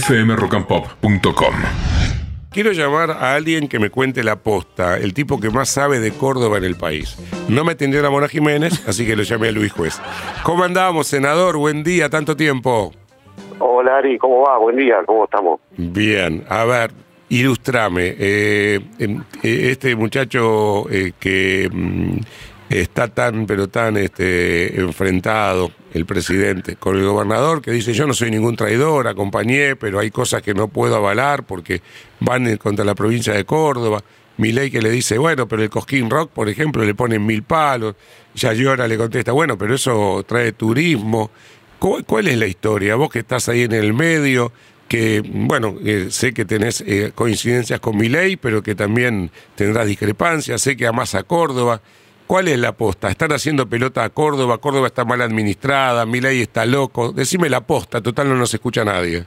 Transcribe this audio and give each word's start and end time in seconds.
fmrockandpop.com. 0.00 1.54
Quiero 2.50 2.72
llamar 2.72 3.10
a 3.10 3.34
alguien 3.34 3.68
que 3.68 3.78
me 3.78 3.90
cuente 3.90 4.22
la 4.22 4.36
posta, 4.36 4.96
el 4.98 5.14
tipo 5.14 5.40
que 5.40 5.50
más 5.50 5.68
sabe 5.68 6.00
de 6.00 6.12
Córdoba 6.12 6.58
en 6.58 6.64
el 6.64 6.76
país. 6.76 7.16
No 7.48 7.64
me 7.64 7.72
atendió 7.72 8.02
la 8.02 8.10
Mona 8.10 8.28
Jiménez, 8.28 8.84
así 8.88 9.06
que 9.06 9.16
lo 9.16 9.22
llamé 9.22 9.48
a 9.48 9.52
Luis 9.52 9.72
Juez. 9.72 10.00
¿Cómo 10.44 10.64
andamos, 10.64 11.06
senador? 11.06 11.56
Buen 11.56 11.82
día, 11.82 12.08
tanto 12.08 12.36
tiempo. 12.36 12.92
Hola 13.58 13.98
Ari, 13.98 14.18
¿cómo 14.18 14.42
va? 14.42 14.58
Buen 14.58 14.76
día, 14.76 14.96
¿cómo 15.06 15.24
estamos? 15.24 15.60
Bien, 15.76 16.44
a 16.48 16.64
ver, 16.64 16.90
ilustrame. 17.28 18.14
Eh, 18.18 18.80
eh, 18.98 19.20
este 19.42 19.94
muchacho 19.96 20.90
eh, 20.90 21.12
que 21.18 21.68
mm, 21.72 22.16
está 22.80 23.08
tan, 23.08 23.46
pero 23.46 23.68
tan 23.68 23.96
este, 23.96 24.80
enfrentado, 24.80 25.70
el 25.92 26.06
presidente, 26.06 26.76
con 26.76 26.96
el 26.96 27.04
gobernador, 27.04 27.60
que 27.60 27.70
dice, 27.70 27.92
yo 27.92 28.06
no 28.06 28.14
soy 28.14 28.30
ningún 28.30 28.56
traidor, 28.56 29.08
acompañé, 29.08 29.76
pero 29.76 29.98
hay 29.98 30.10
cosas 30.10 30.42
que 30.42 30.54
no 30.54 30.68
puedo 30.68 30.96
avalar 30.96 31.44
porque 31.44 31.82
van 32.20 32.56
contra 32.56 32.84
la 32.84 32.94
provincia 32.94 33.34
de 33.34 33.44
Córdoba. 33.44 34.02
ley 34.38 34.70
que 34.70 34.80
le 34.80 34.90
dice, 34.90 35.18
bueno, 35.18 35.46
pero 35.46 35.62
el 35.62 35.70
Cosquín 35.70 36.08
Rock, 36.08 36.30
por 36.30 36.48
ejemplo, 36.48 36.84
le 36.84 36.94
ponen 36.94 37.24
mil 37.24 37.42
palos. 37.42 37.94
Ya 38.34 38.52
llora, 38.54 38.88
le 38.88 38.96
contesta, 38.96 39.32
bueno, 39.32 39.58
pero 39.58 39.74
eso 39.74 40.24
trae 40.26 40.52
turismo. 40.52 41.30
¿Cu- 41.78 42.02
¿Cuál 42.06 42.28
es 42.28 42.38
la 42.38 42.46
historia? 42.46 42.96
Vos 42.96 43.10
que 43.10 43.18
estás 43.20 43.48
ahí 43.48 43.62
en 43.62 43.72
el 43.72 43.92
medio, 43.92 44.50
que, 44.88 45.22
bueno, 45.24 45.76
eh, 45.84 46.06
sé 46.10 46.32
que 46.32 46.44
tenés 46.44 46.80
eh, 46.86 47.12
coincidencias 47.14 47.78
con 47.80 47.96
mi 47.96 48.08
ley, 48.08 48.36
pero 48.36 48.62
que 48.62 48.74
también 48.74 49.30
tendrás 49.54 49.86
discrepancias, 49.86 50.62
sé 50.62 50.76
que 50.76 50.86
amás 50.86 51.14
a 51.14 51.22
Córdoba. 51.22 51.82
¿Cuál 52.32 52.48
es 52.48 52.58
la 52.58 52.68
aposta? 52.68 53.10
¿Están 53.10 53.30
haciendo 53.32 53.68
pelota 53.68 54.04
a 54.04 54.08
Córdoba? 54.08 54.56
¿Córdoba 54.56 54.86
está 54.86 55.04
mal 55.04 55.20
administrada? 55.20 56.06
¿Mi 56.06 56.18
ley 56.18 56.40
está 56.40 56.64
loco? 56.64 57.12
Decime 57.12 57.50
la 57.50 57.58
aposta, 57.58 58.00
total 58.00 58.30
no 58.30 58.36
nos 58.36 58.54
escucha 58.54 58.86
nadie. 58.86 59.26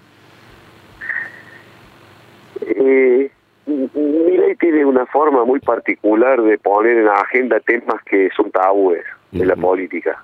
Eh, 2.61 3.29
Milei 3.67 4.55
tiene 4.55 4.85
una 4.85 5.05
forma 5.05 5.45
muy 5.45 5.59
particular 5.59 6.41
de 6.41 6.57
poner 6.57 6.97
en 6.97 7.05
la 7.05 7.19
agenda 7.19 7.59
temas 7.59 8.01
que 8.05 8.31
son 8.35 8.49
tabúes 8.49 9.03
de 9.29 9.45
la 9.45 9.55
política. 9.55 10.23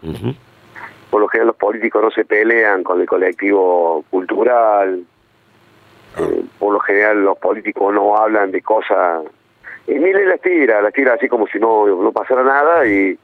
Por 1.12 1.22
lo 1.22 1.28
general 1.28 1.50
los 1.50 1.58
políticos 1.58 2.02
no 2.02 2.09
se 2.09 2.26
pelean 2.26 2.82
con 2.82 3.00
el 3.00 3.06
colectivo 3.06 4.04
cultural, 4.09 5.04
eh, 6.18 6.44
por 6.58 6.74
lo 6.74 6.80
general 6.80 7.26
los 7.26 7.38
políticos 7.38 7.94
no 7.94 8.18
hablan 8.18 8.50
de 8.50 8.64
cosas... 8.64 9.22
Y 9.88 9.94
Milei 9.96 10.26
las 10.26 10.42
tira, 10.42 10.82
las 10.82 10.94
tira 10.94 11.14
así 11.14 11.28
como 11.28 11.48
si 11.48 11.60
no, 11.60 11.86
no 11.88 12.12
pasara 12.12 12.44
nada 12.44 12.86
y, 12.86 13.18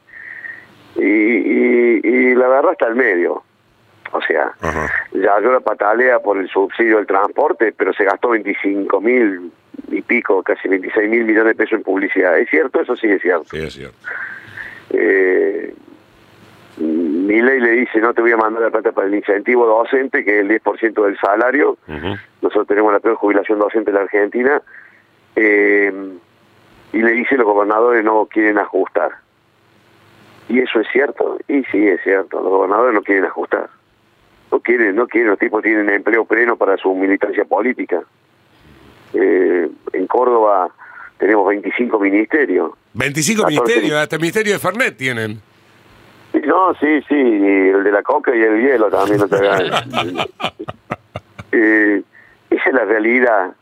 y, 0.96 1.02
y, 1.04 2.02
y 2.04 2.36
la 2.36 2.48
verdad 2.48 2.72
está 2.74 2.88
al 2.88 2.96
medio. 2.96 3.44
O 4.12 4.22
sea, 4.22 4.54
Ajá. 4.62 4.90
ya 5.12 5.40
yo 5.42 5.52
la 5.52 5.60
patalea 5.60 6.20
por 6.20 6.38
el 6.38 6.48
subsidio 6.50 6.98
del 6.98 7.06
transporte, 7.06 7.74
pero 7.78 7.94
se 7.94 8.06
gastó 8.06 8.30
25 8.30 9.02
mil 9.02 9.52
y 9.90 10.02
pico, 10.02 10.42
casi 10.44 10.68
26 10.68 11.10
mil 11.10 11.26
millones 11.26 11.56
de 11.58 11.64
pesos 11.64 11.78
en 11.78 11.84
publicidad. 11.84 12.38
¿Es 12.40 12.50
cierto? 12.50 12.82
Eso 12.82 12.96
sí 12.96 13.08
es 13.08 13.22
cierto. 13.22 13.46
Sí, 13.52 13.58
es 13.58 13.74
cierto. 13.74 13.98
Eh, 14.92 15.74
Milei 16.78 17.60
le 17.60 17.72
dice, 17.72 18.00
no 18.00 18.14
te 18.14 18.22
voy 18.22 18.32
a 18.32 18.38
mandar 18.38 18.64
la 18.64 18.70
plata 18.70 18.92
para 18.92 19.08
el 19.08 19.16
incentivo 19.16 19.66
docente, 19.66 20.24
que 20.24 20.40
es 20.40 20.46
el 20.46 20.62
10% 20.62 21.06
del 21.06 21.18
salario. 21.20 21.78
Nosotros 22.42 22.68
tenemos 22.68 22.94
la 22.94 23.00
peor 23.00 23.16
jubilación 23.16 23.60
docente 23.60 23.92
de 23.92 23.98
la 23.98 24.04
Argentina. 24.04 24.62
Eh, 25.36 25.92
y 26.94 27.02
le 27.02 27.12
dice, 27.12 27.36
los 27.36 27.46
gobernadores 27.46 28.04
no 28.04 28.26
quieren 28.26 28.58
ajustar. 28.58 29.12
Y 30.50 30.60
eso 30.60 30.80
es 30.80 30.88
cierto. 30.92 31.38
Y 31.48 31.64
sí, 31.66 31.88
es 31.88 32.02
cierto. 32.04 32.42
Los 32.42 32.50
gobernadores 32.50 32.94
no 32.94 33.02
quieren 33.02 33.26
ajustar. 33.26 33.70
No 34.52 34.60
quieren, 34.60 34.96
no 34.96 35.08
quieren. 35.08 35.32
Los 35.32 35.40
tipos 35.40 35.62
tienen 35.62 35.90
empleo 35.90 36.26
pleno 36.26 36.56
para 36.56 36.78
su 36.78 36.94
militancia 36.96 37.44
política. 37.46 38.02
Eh, 39.14 39.70
en 39.94 40.08
Córdoba 40.08 40.70
tenemos 41.18 41.48
25 41.48 42.00
ministerios. 42.00 42.72
25 42.94 43.44
14. 43.44 43.62
ministerios, 43.62 43.98
hasta 44.00 44.16
el 44.16 44.22
ministerio 44.22 44.54
de 44.54 44.60
Fernet 44.60 44.98
tienen. 44.98 45.42
No, 46.46 46.74
sí, 46.76 47.02
sí, 47.08 47.16
y 47.16 47.70
el 47.70 47.84
de 47.84 47.92
la 47.92 48.04
coca 48.04 48.36
y 48.36 48.42
el 48.42 48.62
hielo 48.62 48.90
también, 48.90 49.20
no 49.20 49.28
te. 49.28 49.38
Eh, 51.50 52.04
esa 52.50 52.70
es 52.70 52.74
la 52.74 52.84
realidad. 52.84 53.54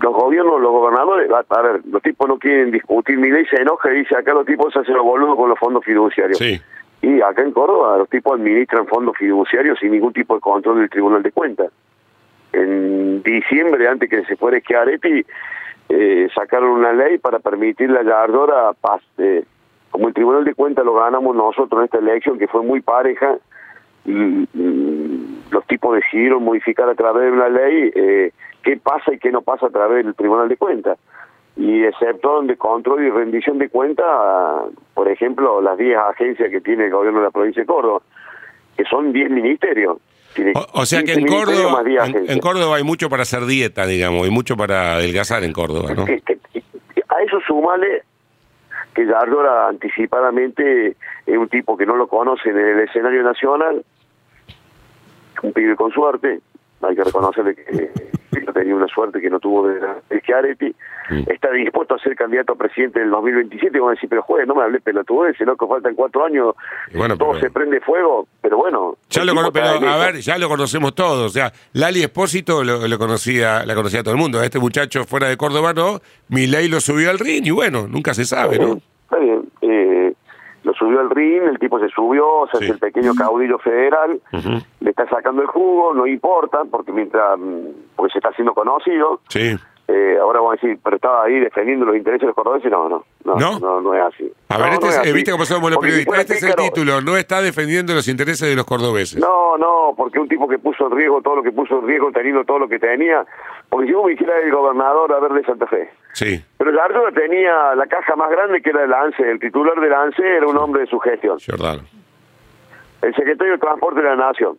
Los 0.00 0.14
gobiernos, 0.14 0.60
los 0.60 0.70
gobernadores, 0.70 1.30
a, 1.30 1.62
ver, 1.62 1.80
los 1.86 2.02
tipos 2.02 2.28
no 2.28 2.38
quieren 2.38 2.70
discutir, 2.70 3.18
mi 3.18 3.30
ley 3.30 3.44
se 3.46 3.60
enoja 3.60 3.92
y 3.92 3.98
dice 3.98 4.16
acá 4.16 4.32
los 4.32 4.46
tipos 4.46 4.72
se 4.72 4.80
hacen 4.80 4.94
los 4.94 5.04
boludos 5.04 5.36
con 5.36 5.48
los 5.48 5.58
fondos 5.58 5.84
fiduciarios. 5.84 6.38
Sí. 6.38 6.60
Y 7.02 7.20
acá 7.20 7.42
en 7.42 7.52
Córdoba 7.52 7.98
los 7.98 8.08
tipos 8.08 8.38
administran 8.38 8.86
fondos 8.86 9.16
fiduciarios 9.16 9.78
sin 9.80 9.90
ningún 9.90 10.12
tipo 10.12 10.34
de 10.34 10.40
control 10.40 10.78
del 10.78 10.90
Tribunal 10.90 11.22
de 11.22 11.32
Cuentas. 11.32 11.72
En 12.52 13.22
diciembre, 13.22 13.88
antes 13.88 14.08
que 14.08 14.24
se 14.24 14.36
fuera 14.36 14.60
Schiaretti, 14.60 15.24
eh, 15.88 16.28
sacaron 16.34 16.70
una 16.70 16.92
ley 16.92 17.18
para 17.18 17.38
permitir 17.38 17.90
la 17.90 18.02
Yardora, 18.02 18.72
eh, 19.18 19.44
como 19.90 20.08
el 20.08 20.14
Tribunal 20.14 20.44
de 20.44 20.54
Cuentas 20.54 20.84
lo 20.84 20.94
ganamos 20.94 21.34
nosotros 21.34 21.80
en 21.80 21.84
esta 21.86 21.98
elección, 21.98 22.38
que 22.38 22.48
fue 22.48 22.62
muy 22.62 22.80
pareja, 22.80 23.36
y, 24.04 24.48
y 24.54 25.21
los 25.52 25.66
tipos 25.66 25.94
decidieron 25.94 26.42
modificar 26.42 26.88
a 26.88 26.94
través 26.94 27.24
de 27.24 27.30
una 27.30 27.48
ley 27.48 27.92
eh, 27.94 28.32
qué 28.62 28.78
pasa 28.78 29.12
y 29.12 29.18
qué 29.18 29.30
no 29.30 29.42
pasa 29.42 29.66
a 29.66 29.70
través 29.70 30.04
del 30.04 30.14
Tribunal 30.14 30.48
de 30.48 30.56
Cuentas. 30.56 30.98
Y 31.56 31.84
excepto 31.84 32.40
de 32.42 32.56
control 32.56 33.04
y 33.04 33.10
rendición 33.10 33.58
de 33.58 33.68
cuentas, 33.68 34.06
por 34.94 35.08
ejemplo, 35.08 35.60
las 35.60 35.76
10 35.76 35.98
agencias 35.98 36.50
que 36.50 36.62
tiene 36.62 36.86
el 36.86 36.90
gobierno 36.90 37.18
de 37.18 37.26
la 37.26 37.30
provincia 37.30 37.62
de 37.62 37.66
Córdoba, 37.66 38.00
que 38.76 38.84
son 38.84 39.12
10 39.12 39.30
ministerios. 39.30 39.98
O, 40.54 40.80
o 40.80 40.86
sea 40.86 41.00
que 41.00 41.12
15 41.12 41.20
en 41.20 41.26
Córdoba, 41.26 41.72
más 41.72 41.84
10 41.84 42.30
en, 42.30 42.38
Córdoba 42.38 42.76
hay 42.76 42.84
mucho 42.84 43.10
para 43.10 43.24
hacer 43.24 43.44
dieta, 43.44 43.84
digamos, 43.84 44.26
y 44.26 44.30
mucho 44.30 44.56
para 44.56 44.94
adelgazar 44.94 45.44
en 45.44 45.52
Córdoba, 45.52 45.92
¿no? 45.94 46.04
A 46.04 47.22
eso 47.22 47.38
sumale 47.46 48.04
que 48.94 49.06
Yardora 49.06 49.68
anticipadamente 49.68 50.96
es 51.26 51.36
un 51.36 51.48
tipo 51.48 51.76
que 51.76 51.84
no 51.84 51.96
lo 51.96 52.06
conoce 52.06 52.48
en 52.48 52.58
el 52.58 52.80
escenario 52.80 53.22
nacional, 53.22 53.84
un 55.42 55.52
pibe 55.52 55.76
con 55.76 55.90
suerte, 55.92 56.40
hay 56.82 56.96
que 56.96 57.04
reconocerle 57.04 57.54
que 57.54 57.90
no 58.44 58.52
tenía 58.52 58.74
una 58.74 58.88
suerte 58.88 59.20
que 59.20 59.30
no 59.30 59.38
tuvo 59.38 59.68
de, 59.68 59.78
de 60.10 60.20
Schiaretti, 60.20 60.74
Mm. 61.10 61.24
está 61.32 61.50
dispuesto 61.50 61.96
a 61.96 61.98
ser 61.98 62.14
candidato 62.14 62.52
a 62.52 62.56
presidente 62.56 63.00
del 63.00 63.10
2027, 63.10 63.76
y 63.76 63.80
van 63.80 63.90
a 63.90 63.94
decir, 63.94 64.08
pero 64.08 64.22
juez, 64.22 64.46
no 64.46 64.54
me 64.54 64.62
hablé 64.62 64.80
pelotudeces, 64.80 65.44
que 65.58 65.66
faltan 65.66 65.96
cuatro 65.96 66.24
años, 66.24 66.54
bueno, 66.94 67.18
todo 67.18 67.30
pero- 67.32 67.40
se 67.40 67.50
prende 67.50 67.80
fuego, 67.80 68.28
pero 68.40 68.56
bueno. 68.56 68.96
Ya 69.10 69.24
lo 69.24 69.34
cono- 69.34 69.52
pero, 69.52 69.66
a 69.66 69.96
ver, 69.98 70.20
ya 70.20 70.38
lo 70.38 70.48
conocemos 70.48 70.94
todos. 70.94 71.26
O 71.26 71.28
sea, 71.28 71.52
Lali 71.72 72.02
Espósito 72.02 72.62
lo, 72.62 72.86
lo 72.86 72.98
conocía, 72.98 73.66
la 73.66 73.74
conocía 73.74 74.04
todo 74.04 74.14
el 74.14 74.20
mundo. 74.20 74.42
Este 74.44 74.60
muchacho 74.60 75.04
fuera 75.04 75.28
de 75.28 75.36
Córdoba 75.36 75.72
no, 75.74 76.00
ley 76.30 76.68
lo 76.68 76.80
subió 76.80 77.10
al 77.10 77.18
ring 77.18 77.44
y 77.44 77.50
bueno, 77.50 77.88
nunca 77.88 78.14
se 78.14 78.24
sabe, 78.24 78.58
¿no? 78.60 78.74
Está 79.02 79.18
bien. 79.18 79.41
Subió 80.82 80.98
al 80.98 81.10
ring, 81.10 81.42
el 81.44 81.60
tipo 81.60 81.78
se 81.78 81.88
subió, 81.90 82.46
se 82.50 82.58
Sí. 82.58 82.64
hace 82.64 82.72
el 82.72 82.78
pequeño 82.80 83.14
caudillo 83.14 83.56
federal, 83.60 84.20
le 84.80 84.90
está 84.90 85.08
sacando 85.08 85.40
el 85.42 85.46
jugo, 85.46 85.94
no 85.94 86.08
importa, 86.08 86.62
porque 86.68 86.90
mientras 86.90 87.38
mm, 87.38 87.66
porque 87.94 88.12
se 88.14 88.18
está 88.18 88.30
haciendo 88.30 88.52
conocido, 88.52 89.20
Sí. 89.28 89.54
Eh, 89.88 90.16
ahora 90.20 90.38
vamos 90.40 90.54
a 90.54 90.60
decir, 90.66 90.78
pero 90.82 90.96
estaba 90.96 91.24
ahí 91.24 91.38
defendiendo 91.40 91.84
los 91.84 91.96
intereses 91.96 92.20
de 92.22 92.26
los 92.28 92.34
cordobeses, 92.36 92.70
no, 92.70 92.88
no, 92.88 93.04
no, 93.24 93.34
¿No? 93.36 93.58
no, 93.58 93.80
no 93.80 93.94
es 93.94 94.02
así. 94.02 94.32
A 94.48 94.56
No, 94.58 94.64
ver, 94.64 94.72
este 94.74 94.86
es- 94.86 94.94
es 94.94 95.00
así. 95.00 95.12
viste 95.12 95.32
cómo 95.32 95.44
somos 95.44 95.70
los 95.70 95.78
periodistas. 95.80 96.18
Este 96.20 96.34
es 96.34 96.42
el 96.44 96.54
título, 96.54 97.00
no 97.00 97.16
está 97.16 97.42
defendiendo 97.42 97.92
los 97.94 98.06
intereses 98.08 98.48
de 98.48 98.54
los 98.56 98.64
cordobeses. 98.64 99.18
No, 99.20 99.58
no, 99.58 99.92
porque 99.96 100.18
un 100.18 100.28
tipo 100.28 100.46
que 100.48 100.58
puso 100.58 100.86
en 100.86 100.96
riesgo 100.96 101.20
todo 101.20 101.36
lo 101.36 101.42
que 101.42 101.52
puso 101.52 101.78
en 101.80 101.86
riesgo, 101.86 102.10
teniendo 102.12 102.44
todo 102.44 102.60
lo 102.60 102.68
que 102.68 102.78
tenía, 102.78 103.24
porque 103.68 103.88
si 103.88 103.92
vos 103.92 104.04
me 104.06 104.12
dijeras 104.12 104.36
el 104.44 104.52
gobernador, 104.52 105.12
a 105.12 105.18
ver, 105.20 105.32
de 105.32 105.44
Santa 105.44 105.66
Fe, 105.66 105.90
Sí, 106.14 106.44
pero 106.58 106.70
Yardora 106.72 107.10
tenía 107.12 107.74
la 107.74 107.86
caja 107.86 108.14
más 108.16 108.30
grande 108.30 108.60
que 108.62 108.68
era 108.70 108.84
el 108.84 108.92
ANSE, 108.92 109.30
el 109.30 109.40
titular 109.40 109.80
del 109.80 109.92
ANSE 109.94 110.36
era 110.36 110.46
un 110.46 110.56
hombre 110.58 110.82
de 110.82 110.86
su 110.86 110.98
gestión. 111.00 111.38
El 113.00 113.14
secretario 113.16 113.54
de 113.54 113.58
Transporte 113.58 114.00
de 114.00 114.08
la 114.08 114.16
Nación, 114.16 114.58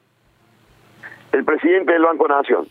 el 1.31 1.45
presidente 1.45 1.94
del 1.94 2.01
Banco 2.03 2.28
Nación, 2.28 2.67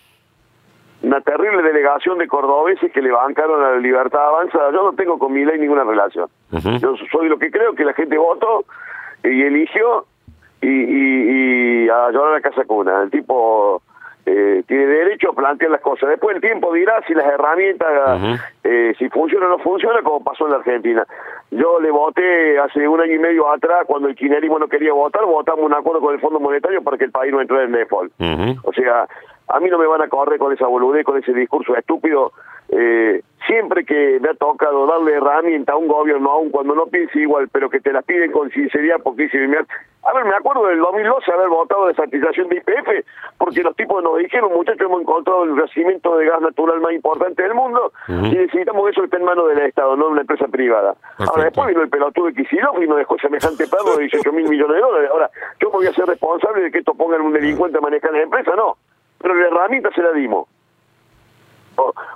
una 1.02 1.20
terrible 1.20 1.62
delegación 1.62 2.18
de 2.18 2.28
cordobeses 2.28 2.92
que 2.92 3.02
le 3.02 3.10
bancaron 3.10 3.62
a 3.64 3.72
la 3.72 3.78
libertad 3.78 4.26
avanzada. 4.28 4.70
Yo 4.70 4.84
no 4.84 4.92
tengo 4.92 5.18
con 5.18 5.32
mi 5.32 5.44
ley 5.44 5.58
ninguna 5.58 5.84
relación. 5.84 6.28
Yo 6.50 6.94
soy 7.10 7.28
lo 7.28 7.38
que 7.38 7.50
creo 7.50 7.74
que 7.74 7.84
la 7.84 7.92
gente 7.92 8.16
votó 8.16 8.64
y 9.24 9.42
eligió 9.42 10.06
y, 10.60 10.68
y, 10.68 11.84
y 11.84 11.88
a 11.88 12.10
llorar 12.10 12.36
a 12.36 12.40
casa 12.40 12.64
cuna. 12.64 13.02
El 13.02 13.10
tipo 13.10 13.82
eh, 14.26 14.62
tiene 14.68 14.86
derecho 14.86 15.30
a 15.30 15.34
plantear 15.34 15.72
las 15.72 15.80
cosas. 15.80 16.08
Después 16.08 16.36
el 16.36 16.40
tiempo 16.40 16.72
dirá 16.72 17.02
si 17.06 17.14
las 17.14 17.26
herramientas, 17.26 18.40
eh, 18.62 18.94
si 18.96 19.08
funciona 19.08 19.46
o 19.46 19.48
no 19.48 19.58
funciona, 19.58 20.00
como 20.02 20.22
pasó 20.22 20.44
en 20.46 20.52
la 20.52 20.58
Argentina. 20.58 21.04
Yo 21.50 21.80
le 21.80 21.90
voté 21.90 22.58
hace 22.60 22.86
un 22.86 23.00
año 23.00 23.14
y 23.14 23.18
medio 23.18 23.50
atrás, 23.50 23.80
cuando 23.86 24.08
el 24.08 24.14
kirchnerismo 24.14 24.58
no 24.58 24.68
quería 24.68 24.92
votar, 24.92 25.24
votamos 25.24 25.64
un 25.64 25.74
acuerdo 25.74 26.00
con 26.00 26.14
el 26.14 26.20
Fondo 26.20 26.38
Monetario 26.38 26.82
para 26.82 26.96
que 26.96 27.04
el 27.04 27.10
país 27.10 27.32
no 27.32 27.40
entrara 27.40 27.64
en 27.64 27.72
default. 27.72 28.12
Ujú. 28.18 28.60
O 28.62 28.72
sea, 28.72 29.06
a 29.52 29.60
mí 29.60 29.68
no 29.68 29.78
me 29.78 29.86
van 29.86 30.02
a 30.02 30.08
correr 30.08 30.38
con 30.38 30.52
esa 30.52 30.66
boludez, 30.66 31.04
con 31.04 31.18
ese 31.18 31.32
discurso 31.32 31.76
estúpido 31.76 32.32
eh, 32.74 33.22
siempre 33.46 33.84
que 33.84 34.18
me 34.20 34.30
ha 34.30 34.34
tocado 34.34 34.86
darle 34.86 35.12
herramienta 35.12 35.74
a 35.74 35.76
un 35.76 35.88
gobierno, 35.88 36.30
aun 36.30 36.48
cuando 36.48 36.74
no 36.74 36.86
piense 36.86 37.18
igual, 37.18 37.48
pero 37.52 37.68
que 37.68 37.80
te 37.80 37.92
la 37.92 38.00
piden 38.00 38.32
con 38.32 38.50
sinceridad, 38.50 38.96
porque 39.02 39.24
dice, 39.24 39.38
a 40.04 40.12
ver, 40.14 40.24
me 40.24 40.34
acuerdo 40.34 40.66
del 40.68 40.78
2012 40.78 41.32
haber 41.32 41.48
votado 41.48 41.88
de 41.88 41.94
satisfacción 41.94 42.48
de 42.48 42.56
IPF, 42.56 43.06
porque 43.36 43.62
los 43.62 43.76
tipos 43.76 44.02
nos 44.02 44.16
dijeron, 44.16 44.52
muchachos, 44.54 44.80
hemos 44.80 45.02
encontrado 45.02 45.44
el 45.44 45.54
yacimiento 45.54 46.16
de 46.16 46.26
gas 46.26 46.40
natural 46.40 46.80
más 46.80 46.92
importante 46.92 47.42
del 47.42 47.52
mundo 47.52 47.92
y 48.08 48.30
necesitamos 48.30 48.90
eso 48.90 49.02
que 49.02 49.06
esté 49.06 49.16
en 49.18 49.24
manos 49.24 49.48
del 49.48 49.58
Estado, 49.58 49.94
no 49.94 50.06
de 50.06 50.12
una 50.12 50.20
empresa 50.22 50.48
privada. 50.48 50.94
Ahora, 51.18 51.44
después 51.44 51.68
vino 51.68 51.82
el 51.82 51.90
pelotudo 51.90 52.26
de 52.28 52.34
Kicillof 52.34 52.82
y 52.82 52.86
nos 52.86 52.96
dejó 52.96 53.18
semejante 53.18 53.66
perro 53.66 53.96
de 53.96 54.04
18 54.04 54.32
mil 54.32 54.48
millones 54.48 54.76
de 54.76 54.80
dólares. 54.80 55.10
Ahora, 55.12 55.30
yo 55.60 55.70
voy 55.70 55.86
a 55.86 55.92
ser 55.92 56.06
responsable 56.06 56.62
de 56.62 56.70
que 56.70 56.78
esto 56.78 56.94
pongan 56.94 57.20
un 57.20 57.34
delincuente 57.34 57.76
a 57.76 57.82
manejar 57.82 58.12
la 58.12 58.22
empresa, 58.22 58.52
no. 58.56 58.78
Pero 59.22 59.34
la 59.34 59.46
herramienta 59.46 59.90
se 59.94 60.02
la 60.02 60.12
dimos. 60.12 60.48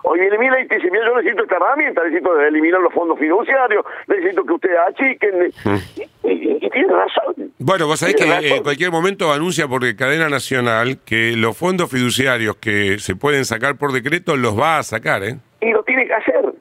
Hoy 0.02 0.20
viene 0.20 0.38
Mila 0.38 0.60
y 0.60 0.68
te 0.68 0.76
dice, 0.76 0.90
mira, 0.90 1.06
yo 1.06 1.16
necesito 1.16 1.42
esta 1.42 1.56
herramienta, 1.56 2.02
necesito 2.04 2.40
eliminar 2.40 2.80
los 2.80 2.92
fondos 2.92 3.18
fiduciarios, 3.18 3.84
necesito 4.06 4.44
que 4.44 4.52
ustedes 4.52 4.78
achiquen. 4.88 5.52
Y, 6.24 6.70
tiene 6.70 6.92
razón. 6.92 7.52
Bueno, 7.58 7.86
vos 7.86 8.00
sabés 8.00 8.16
que 8.16 8.24
en 8.24 8.62
cualquier 8.62 8.90
momento 8.90 9.32
anuncia 9.32 9.66
por 9.66 9.82
cadena 9.96 10.28
nacional 10.28 10.98
que 11.04 11.34
los 11.36 11.56
fondos 11.56 11.90
fiduciarios 11.90 12.56
que 12.56 12.98
se 12.98 13.16
pueden 13.16 13.44
sacar 13.44 13.76
por 13.76 13.92
decreto 13.92 14.36
los 14.36 14.58
va 14.58 14.78
a 14.78 14.82
sacar, 14.82 15.24
¿eh? 15.24 15.38
Y 15.60 15.70
lo 15.70 15.82
tiene 15.84 16.06
que 16.06 16.14
hacer. 16.14 16.52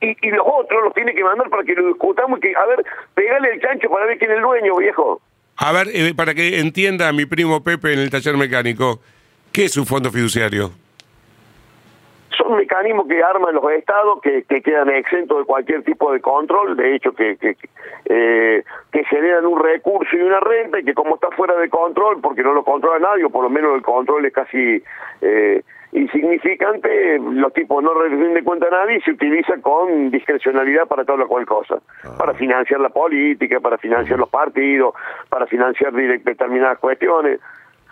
Y, 0.00 0.30
los 0.30 0.46
otros 0.46 0.82
los 0.84 0.94
tiene 0.94 1.14
que 1.14 1.24
mandar 1.24 1.48
para 1.50 1.62
que 1.64 1.74
lo 1.74 1.88
discutamos 1.88 2.38
y 2.38 2.42
que, 2.42 2.56
a 2.56 2.66
ver, 2.66 2.84
pegale 3.14 3.52
el 3.52 3.60
chancho 3.60 3.88
para 3.90 4.06
ver 4.06 4.18
quién 4.18 4.30
es 4.30 4.36
el 4.38 4.42
dueño, 4.42 4.76
viejo. 4.76 5.20
A 5.56 5.72
ver, 5.72 5.88
eh, 5.94 6.12
para 6.14 6.34
que 6.34 6.60
entienda 6.60 7.12
mi 7.12 7.26
primo 7.26 7.64
Pepe 7.64 7.92
en 7.92 8.00
el 8.00 8.10
taller 8.10 8.36
mecánico, 8.36 9.00
¿qué 9.56 9.64
es 9.64 9.76
un 9.78 9.86
fondo 9.86 10.10
fiduciario? 10.10 10.70
son 12.36 12.58
mecanismos 12.58 13.08
que 13.08 13.22
arman 13.22 13.54
los 13.54 13.64
estados 13.72 14.20
que, 14.20 14.42
que 14.42 14.60
quedan 14.60 14.90
exentos 14.90 15.38
de 15.38 15.44
cualquier 15.44 15.82
tipo 15.82 16.12
de 16.12 16.20
control, 16.20 16.76
de 16.76 16.94
hecho 16.94 17.12
que, 17.12 17.38
que, 17.38 17.56
eh, 18.04 18.62
que 18.92 19.04
generan 19.04 19.46
un 19.46 19.58
recurso 19.58 20.14
y 20.14 20.20
una 20.20 20.40
renta 20.40 20.78
y 20.78 20.84
que 20.84 20.92
como 20.92 21.14
está 21.14 21.30
fuera 21.30 21.56
de 21.56 21.70
control, 21.70 22.20
porque 22.20 22.42
no 22.42 22.52
lo 22.52 22.62
controla 22.62 22.98
nadie, 22.98 23.24
o 23.24 23.30
por 23.30 23.44
lo 23.44 23.48
menos 23.48 23.74
el 23.74 23.80
control 23.80 24.26
es 24.26 24.34
casi 24.34 24.82
eh, 25.22 25.62
insignificante, 25.92 27.18
los 27.18 27.54
tipos 27.54 27.82
no 27.82 27.94
rinden 27.94 28.44
cuenta 28.44 28.66
a 28.66 28.70
nadie 28.70 28.98
y 28.98 29.00
se 29.00 29.12
utiliza 29.12 29.54
con 29.62 30.10
discrecionalidad 30.10 30.86
para 30.86 31.06
toda 31.06 31.24
cual 31.24 31.46
cosa, 31.46 31.78
ah. 32.04 32.14
para 32.18 32.34
financiar 32.34 32.80
la 32.80 32.90
política, 32.90 33.60
para 33.60 33.78
financiar 33.78 34.18
los 34.18 34.28
partidos, 34.28 34.92
para 35.30 35.46
financiar 35.46 35.94
determinadas 35.94 36.78
cuestiones. 36.78 37.40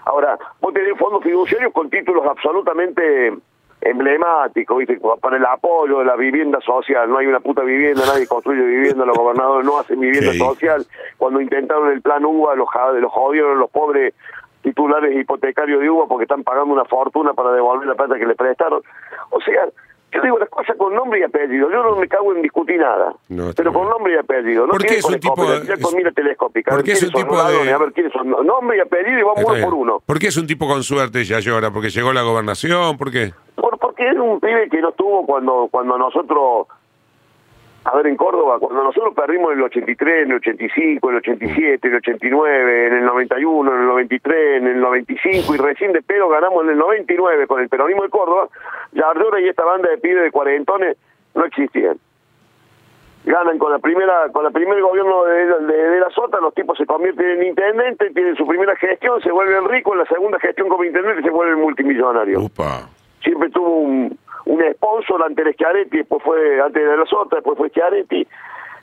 Ahora, 0.04 0.38
vos 0.60 0.72
tenés 0.74 0.98
fondos 0.98 1.22
fiduciarios 1.22 1.72
con 1.72 1.90
títulos 1.90 2.24
absolutamente 2.26 3.32
emblemático, 3.80 4.76
¿viste? 4.76 4.98
Para 5.20 5.36
el 5.36 5.44
apoyo 5.44 5.98
de 5.98 6.06
la 6.06 6.16
vivienda 6.16 6.58
social. 6.60 7.08
No 7.08 7.18
hay 7.18 7.26
una 7.26 7.40
puta 7.40 7.62
vivienda, 7.62 8.02
nadie 8.06 8.26
construye 8.26 8.62
vivienda, 8.62 9.04
los 9.04 9.16
gobernadores 9.16 9.66
no 9.66 9.78
hacen 9.78 10.00
vivienda 10.00 10.32
social. 10.32 10.86
Cuando 11.18 11.40
intentaron 11.40 11.90
el 11.90 12.00
plan 12.00 12.24
UBA, 12.24 12.54
los, 12.54 12.68
los 13.00 13.12
jodieron 13.12 13.58
los 13.58 13.70
pobres 13.70 14.14
titulares 14.62 15.14
hipotecarios 15.14 15.80
de 15.80 15.90
UBA 15.90 16.06
porque 16.06 16.24
están 16.24 16.42
pagando 16.42 16.72
una 16.72 16.86
fortuna 16.86 17.34
para 17.34 17.52
devolver 17.52 17.86
la 17.86 17.94
plata 17.94 18.18
que 18.18 18.26
le 18.26 18.34
prestaron. 18.34 18.82
O 19.30 19.40
sea, 19.42 19.66
yo 20.14 20.22
digo 20.22 20.38
las 20.38 20.48
cosas 20.48 20.76
con 20.76 20.94
nombre 20.94 21.20
y 21.20 21.22
apellido. 21.24 21.70
Yo 21.70 21.82
no 21.82 21.96
me 21.96 22.08
cago 22.08 22.34
en 22.34 22.42
discutir 22.42 22.78
nada. 22.78 23.14
pero 23.56 23.72
con 23.72 23.88
nombre 23.88 24.14
y 24.14 24.16
apellido. 24.16 24.66
No 24.66 24.72
¿Por 24.72 24.86
qué 24.86 24.98
es 24.98 25.04
un 25.04 25.18
tipo 25.18 25.44
de... 25.44 25.80
con 25.80 25.94
mira 25.96 26.12
telescópica. 26.12 26.70
¿Por 26.70 26.84
qué 26.84 26.92
es 26.92 27.02
un 27.02 27.10
tipo 27.10 27.36
de... 27.42 27.72
A 27.72 27.78
ver, 27.78 27.92
¿quiénes 27.92 28.12
son? 28.12 28.30
Nombre 28.30 28.78
y 28.78 28.80
apellido 28.80 29.18
y 29.18 29.22
vamos 29.22 29.44
uno 29.44 29.64
por 29.64 29.74
uno. 29.74 30.02
¿Por 30.06 30.18
qué 30.18 30.28
es 30.28 30.36
un 30.36 30.46
tipo 30.46 30.66
con 30.66 30.82
suerte 30.82 31.24
ya 31.24 31.40
llora? 31.40 31.70
¿Porque 31.70 31.90
llegó 31.90 32.12
la 32.12 32.22
gobernación? 32.22 32.96
¿Por 32.96 33.10
qué? 33.10 33.32
porque 33.94 34.08
es 34.08 34.16
un 34.16 34.40
pibe 34.40 34.68
que 34.70 34.80
no 34.80 34.92
tuvo 34.92 35.24
cuando 35.24 35.68
cuando 35.70 35.96
nosotros 35.96 36.66
a 37.84 37.96
ver, 37.96 38.06
en 38.06 38.16
Córdoba, 38.16 38.58
cuando 38.58 38.82
nosotros 38.82 39.14
perdimos 39.14 39.52
en 39.52 39.58
el 39.58 39.64
83, 39.64 40.24
en 40.24 40.30
el 40.30 40.36
85, 40.36 41.08
en 41.10 41.14
el 41.14 41.18
87, 41.18 41.86
en 41.86 41.92
el 41.92 41.98
89, 41.98 42.86
en 42.86 42.92
el 42.94 43.04
91, 43.04 43.72
en 43.72 43.80
el 43.80 43.86
93, 43.86 44.56
en 44.56 44.66
el 44.68 44.80
95 44.80 45.54
y 45.54 45.58
recién 45.58 45.92
de 45.92 46.00
pedo 46.00 46.28
ganamos 46.30 46.64
en 46.64 46.70
el 46.70 46.78
99 46.78 47.46
con 47.46 47.60
el 47.60 47.68
peronismo 47.68 48.04
de 48.04 48.08
Córdoba, 48.08 48.48
Yardora 48.92 49.38
y 49.40 49.48
esta 49.48 49.64
banda 49.64 49.90
de 49.90 49.98
pibes 49.98 50.22
de 50.22 50.30
cuarentones 50.30 50.96
no 51.34 51.44
existían. 51.44 51.98
Ganan 53.26 53.58
con 53.58 53.70
la 53.70 53.78
primera 53.78 54.28
con 54.32 54.44
la 54.44 54.50
primer 54.50 54.80
gobierno 54.80 55.24
de, 55.24 55.46
de, 55.46 56.00
la 56.00 56.10
Sota, 56.10 56.40
los 56.40 56.54
tipos 56.54 56.78
se 56.78 56.86
convierten 56.86 57.38
en 57.38 57.46
intendente, 57.48 58.10
tienen 58.10 58.34
su 58.36 58.46
primera 58.46 58.76
gestión, 58.76 59.20
se 59.20 59.30
vuelven 59.30 59.68
ricos, 59.68 59.92
en 59.92 59.98
la 60.00 60.06
segunda 60.06 60.38
gestión 60.40 60.68
como 60.68 60.84
intendente 60.84 61.22
se 61.22 61.30
vuelven 61.30 61.60
multimillonarios 61.60 62.50
siempre 63.24 63.50
tuvo 63.50 63.78
un, 63.78 64.18
un 64.46 64.62
sponsor 64.74 65.22
antes 65.24 65.44
de 65.44 65.52
Schiaretti, 65.52 65.98
después 65.98 66.22
fue 66.22 66.60
antes 66.60 66.82
de 66.82 66.96
los 66.96 67.12
otros, 67.12 67.42
después 67.42 67.58
fue 67.58 67.70
Schiaretti, 67.70 68.26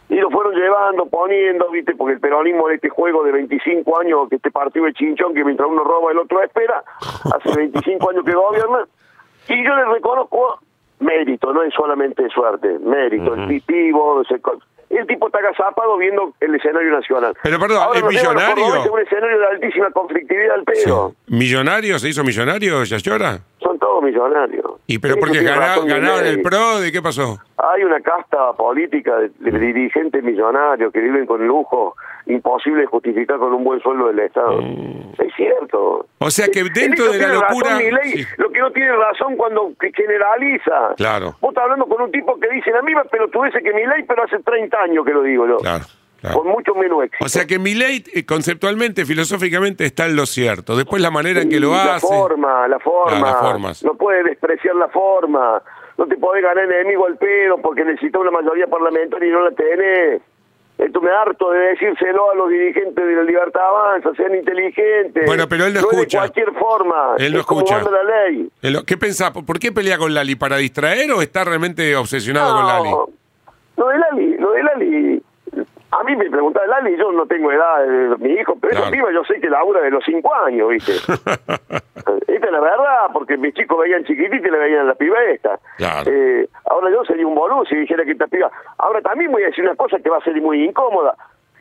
y 0.09 0.15
lo 0.15 0.29
fueron 0.29 0.53
llevando, 0.53 1.05
poniendo, 1.05 1.69
viste, 1.71 1.95
porque 1.95 2.15
el 2.15 2.19
peronismo 2.19 2.67
de 2.67 2.75
este 2.75 2.89
juego 2.89 3.23
de 3.23 3.31
25 3.31 3.99
años, 3.99 4.27
que 4.29 4.35
este 4.35 4.51
partido 4.51 4.85
de 4.85 4.93
chinchón, 4.93 5.33
que 5.33 5.45
mientras 5.45 5.69
uno 5.69 5.83
roba 5.83 6.11
el 6.11 6.17
otro 6.17 6.43
espera, 6.43 6.83
hace 7.33 7.55
25 7.55 8.09
años 8.09 8.25
que 8.25 8.33
gobierna, 8.33 8.85
y 9.47 9.65
yo 9.65 9.75
le 9.75 9.85
reconozco 9.85 10.59
mérito, 10.99 11.53
no 11.53 11.63
es 11.63 11.73
solamente 11.73 12.27
suerte, 12.29 12.77
mérito, 12.79 13.33
el 13.35 13.47
titivo, 13.47 14.21
el 14.89 15.07
tipo 15.07 15.27
está 15.27 15.39
agazapado 15.39 15.97
viendo 15.97 16.33
el 16.41 16.55
escenario 16.55 16.91
nacional. 16.91 17.33
Pero 17.41 17.59
perdón, 17.59 17.87
¿es 17.95 18.03
millonario? 18.03 18.75
Es 18.75 18.89
un 18.89 18.99
escenario 18.99 19.39
de 19.39 19.47
altísima 19.47 19.91
conflictividad 19.91 20.55
al 20.55 20.63
pedo. 20.65 21.13
¿Millonario? 21.27 21.97
¿Se 21.97 22.09
hizo 22.09 22.23
millonario, 22.23 22.83
Yachora? 22.83 23.39
Son 23.59 23.79
todos 23.79 24.03
millonarios. 24.03 24.70
¿Y 24.87 24.99
pero 24.99 25.15
porque 25.17 25.41
ganaron, 25.41 25.87
ganaron 25.87 26.25
el 26.25 26.41
PRO? 26.41 26.79
¿De 26.79 26.91
qué 26.91 27.01
pasó? 27.01 27.39
Hay 27.57 27.83
una 27.83 28.01
casta 28.01 28.53
política 28.53 29.15
de, 29.17 29.59
dirigentes 29.59 30.23
millonarios 30.23 30.91
que 30.91 30.99
viven 30.99 31.25
con 31.25 31.45
lujo 31.47 31.95
imposible 32.25 32.81
de 32.81 32.87
justificar 32.87 33.37
con 33.37 33.53
un 33.53 33.63
buen 33.63 33.81
sueldo 33.81 34.07
del 34.07 34.19
Estado. 34.19 34.61
Mm. 34.61 35.13
Es 35.17 35.33
cierto. 35.35 36.05
O 36.17 36.29
sea 36.29 36.47
que 36.47 36.63
dentro 36.63 37.11
de 37.11 37.19
la 37.19 37.33
locura... 37.33 37.79
Lo 38.37 38.51
que 38.51 38.59
no 38.59 38.71
tiene 38.71 38.91
razón 38.91 39.37
cuando 39.37 39.71
generaliza. 39.93 40.93
Claro. 40.97 41.35
Vos 41.41 41.49
estás 41.49 41.63
hablando 41.63 41.85
con 41.85 42.01
un 42.01 42.11
tipo 42.11 42.39
que 42.39 42.49
dice, 42.49 42.71
a 42.77 42.81
mí 42.81 42.91
pero 43.11 43.29
tú 43.29 43.43
dices 43.43 43.63
que 43.63 43.73
mi 43.73 43.85
ley, 43.85 44.03
pero 44.07 44.23
hace 44.23 44.39
30 44.39 44.77
años 44.77 45.05
que 45.05 45.11
lo 45.11 45.23
digo 45.23 45.47
yo. 45.47 45.57
Claro. 45.57 45.85
Con 46.21 46.47
mucho 46.47 46.75
menos 46.75 47.03
éxito. 47.03 47.25
O 47.25 47.29
sea 47.29 47.47
que 47.47 47.57
mi 47.57 47.73
ley, 47.73 48.03
eh, 48.13 48.25
conceptualmente, 48.25 49.05
filosóficamente, 49.05 49.85
está 49.85 50.05
en 50.05 50.15
lo 50.15 50.27
cierto. 50.27 50.75
Después 50.77 51.01
la 51.01 51.09
manera 51.09 51.41
en 51.41 51.49
que 51.49 51.59
lo 51.59 51.73
hace. 51.73 51.93
La 51.93 51.99
forma, 51.99 52.67
la 52.67 52.79
forma. 52.79 53.73
No 53.83 53.95
puede 53.95 54.23
despreciar 54.23 54.75
la 54.75 54.87
forma. 54.89 55.61
No 55.97 56.05
te 56.05 56.17
podés 56.17 56.43
ganar 56.43 56.63
enemigo 56.65 57.07
al 57.07 57.17
pedo 57.17 57.57
porque 57.61 57.83
necesitas 57.83 58.21
una 58.21 58.31
mayoría 58.31 58.67
parlamentaria 58.67 59.29
y 59.29 59.31
no 59.31 59.41
la 59.41 59.51
tenés. 59.51 60.21
Esto 60.77 60.99
me 60.99 61.11
harto 61.11 61.51
de 61.51 61.59
decírselo 61.59 62.31
a 62.31 62.35
los 62.35 62.49
dirigentes 62.49 63.05
de 63.05 63.15
la 63.15 63.23
Libertad 63.23 63.61
Avanza, 63.61 64.09
sean 64.15 64.33
inteligentes. 64.33 65.25
Bueno, 65.27 65.47
pero 65.47 65.65
él 65.65 65.73
no, 65.73 65.79
escucha. 65.79 66.23
de 66.23 66.31
cualquier 66.31 66.53
forma. 66.53 67.15
Él 67.17 67.33
no 67.33 67.39
escucha. 67.39 67.81
la 67.83 68.03
ley. 68.03 68.49
¿Qué 68.87 68.97
pensás? 68.97 69.31
¿Por 69.31 69.59
qué 69.59 69.71
pelea 69.71 69.97
con 69.97 70.13
Lali? 70.13 70.35
¿Para 70.35 70.57
distraer 70.57 71.11
o 71.11 71.21
está 71.21 71.43
realmente 71.43 71.95
obsesionado 71.95 72.55
con 72.55 72.67
Lali? 72.67 72.89
Lo 73.77 73.87
de 73.87 73.97
Lali, 73.97 74.37
lo 74.37 74.51
de 74.51 74.63
Lali 74.63 75.23
a 76.01 76.03
mí 76.03 76.15
me 76.15 76.29
preguntaba 76.29 76.65
Lali, 76.65 76.97
yo 76.97 77.11
no 77.11 77.27
tengo 77.27 77.51
edad 77.51 77.85
de 77.85 78.17
mi 78.17 78.33
hijo, 78.33 78.57
pero 78.59 78.75
claro. 78.75 78.91
viva 78.91 79.11
yo 79.13 79.23
sé 79.23 79.39
que 79.39 79.49
labura 79.49 79.81
de 79.81 79.91
los 79.91 80.03
cinco 80.03 80.33
años, 80.33 80.69
¿viste? 80.69 80.93
Esta 82.27 82.47
es 82.47 82.51
la 82.51 82.59
verdad, 82.59 83.07
porque 83.13 83.37
mis 83.37 83.53
chicos 83.53 83.79
veían 83.79 84.03
chiquititos 84.03 84.47
y 84.47 84.51
le 84.51 84.57
veían 84.57 84.87
la 84.87 84.95
piba 84.95 85.21
esta. 85.25 85.59
Eh, 86.07 86.47
ahora 86.65 86.89
yo 86.89 87.05
sería 87.05 87.27
un 87.27 87.35
boludo 87.35 87.65
si 87.65 87.75
dijera 87.75 88.03
que 88.03 88.11
esta 88.11 88.25
piba... 88.27 88.49
Ahora 88.79 89.01
también 89.01 89.31
voy 89.31 89.43
a 89.43 89.47
decir 89.47 89.63
una 89.63 89.75
cosa 89.75 89.99
que 89.99 90.09
va 90.09 90.17
a 90.17 90.23
ser 90.23 90.41
muy 90.41 90.63
incómoda. 90.63 91.15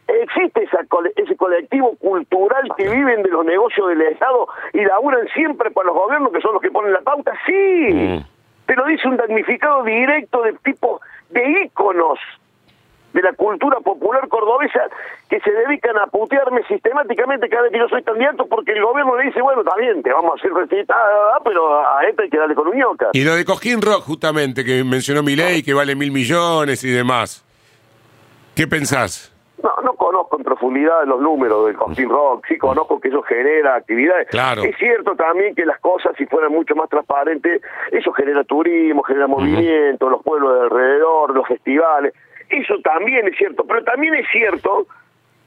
Existe 0.09 0.65
esa, 0.65 0.81
ese 1.17 1.37
colectivo 1.37 1.95
cultural 1.97 2.71
que 2.77 2.89
viven 2.89 3.23
de 3.23 3.29
los 3.29 3.45
negocios 3.45 3.89
del 3.89 4.01
Estado 4.03 4.49
y 4.73 4.85
laburan 4.85 5.29
siempre 5.35 5.71
para 5.71 5.89
los 5.89 5.97
gobiernos 5.97 6.33
que 6.33 6.41
son 6.41 6.55
los 6.55 6.63
que 6.63 6.71
ponen 6.71 6.95
la 6.95 7.03
pauta. 7.03 7.33
Sí, 7.47 7.89
mm. 7.93 8.19
pero 8.65 8.87
dice 8.87 9.07
un 9.07 9.19
damnificado 9.19 9.85
directo 9.85 10.43
de 10.43 10.55
tipo 10.55 11.01
de 11.29 11.65
íconos 11.65 12.19
de 13.13 13.23
la 13.23 13.33
cultura 13.33 13.79
popular 13.81 14.29
cordobesa 14.29 14.83
que 15.29 15.41
se 15.41 15.51
dedican 15.51 15.97
a 15.99 16.07
putearme 16.07 16.63
sistemáticamente 16.65 17.49
cada 17.49 17.63
vez 17.63 17.73
que 17.73 17.79
yo 17.79 17.89
soy 17.89 18.03
candidato 18.03 18.47
porque 18.47 18.73
el 18.73 18.83
gobierno 18.83 19.17
le 19.17 19.25
dice, 19.25 19.43
bueno, 19.43 19.63
está 19.63 19.77
bien, 19.77 20.03
te 20.03 20.13
vamos 20.13 20.33
a 20.33 20.35
hacer 20.35 20.53
recitada, 20.53 21.41
pero 21.45 21.79
a 21.79 22.05
este 22.09 22.25
hay 22.25 22.31
que 22.31 22.39
darle 22.39 22.55
con 22.55 22.69
uñoca. 22.69 23.09
Y 23.13 23.25
lo 23.25 23.35
de 23.35 23.45
Cojín 23.45 23.83
Rock, 23.83 24.05
justamente, 24.05 24.65
que 24.65 24.85
mencionó 24.85 25.23
mi 25.23 25.37
ley, 25.37 25.63
que 25.63 25.75
vale 25.75 25.95
mil 25.95 26.13
millones 26.13 26.85
y 26.85 26.91
demás. 26.91 27.45
¿Qué 28.55 28.67
pensás? 28.67 29.33
No, 29.63 29.71
no 29.85 29.95
conozco 29.95 30.39
en 30.39 30.45
profundidad 30.45 31.05
los 31.07 31.21
números 31.21 31.67
del 31.67 31.77
Cojín 31.77 32.09
Rock, 32.09 32.47
sí 32.49 32.57
conozco 32.57 32.99
que 33.01 33.09
eso 33.09 33.23
genera 33.23 33.75
actividades. 33.75 34.29
Claro. 34.29 34.63
Es 34.63 34.77
cierto 34.79 35.15
también 35.17 35.55
que 35.55 35.67
las 35.67 35.79
cosas, 35.81 36.13
si 36.17 36.27
fueran 36.27 36.53
mucho 36.53 36.75
más 36.75 36.89
transparentes, 36.89 37.61
eso 37.91 38.13
genera 38.13 38.45
turismo, 38.45 39.03
genera 39.03 39.27
movimiento, 39.27 40.09
los 40.09 40.23
pueblos 40.23 40.55
de 40.55 40.61
alrededor, 40.63 41.35
los 41.35 41.47
festivales. 41.47 42.15
Eso 42.51 42.79
también 42.83 43.29
es 43.29 43.37
cierto, 43.37 43.65
pero 43.65 43.83
también 43.85 44.15
es 44.15 44.27
cierto 44.31 44.87